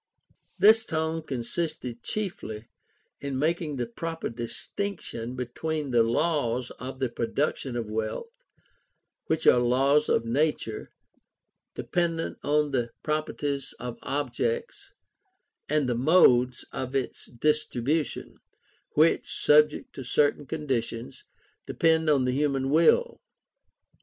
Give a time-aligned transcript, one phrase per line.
[0.57, 2.65] This tone consisted chiefly
[3.19, 8.31] in making the proper distinction between the laws of the Production of Wealth
[9.27, 10.89] which are laws of nature,
[11.75, 14.91] dependent on the properties of objects
[15.69, 18.39] and the modes of its Distribution,
[18.95, 21.25] which, subject to certain conditions,
[21.67, 23.21] depend on human will.